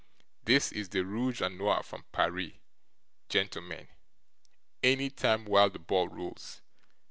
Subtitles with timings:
[0.45, 2.53] this is the rooge a nore from Paris,
[3.29, 3.87] gentlemen
[4.81, 6.63] any time while the ball rolls!